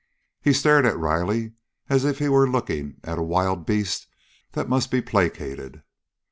He 0.41 0.51
stared 0.51 0.87
at 0.87 0.97
Riley 0.97 1.51
as 1.87 2.05
if 2.05 2.17
he 2.17 2.27
were 2.27 2.49
looking 2.49 2.95
at 3.03 3.19
a 3.19 3.21
wild 3.21 3.67
beast 3.67 4.07
that 4.53 4.67
must 4.67 4.89
be 4.89 4.99
placated. 4.99 5.83